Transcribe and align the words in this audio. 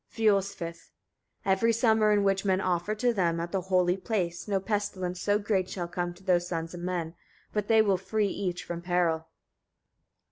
Fiolsvith. 0.11 0.89
41. 1.43 1.45
Every 1.53 1.71
summer 1.73 2.11
in 2.11 2.23
which 2.23 2.43
men 2.43 2.59
offer 2.59 2.95
to 2.95 3.13
them, 3.13 3.39
at 3.39 3.51
the 3.51 3.61
holy 3.61 3.97
place, 3.97 4.47
no 4.47 4.59
pestilence 4.59 5.21
so 5.21 5.37
great 5.37 5.69
shall 5.69 5.87
come 5.87 6.11
to 6.15 6.23
the 6.23 6.39
sons 6.39 6.73
of 6.73 6.79
men, 6.79 7.13
but 7.53 7.67
they 7.67 7.83
will 7.83 7.97
free 7.97 8.25
each 8.29 8.63
from 8.63 8.81
peril. 8.81 9.27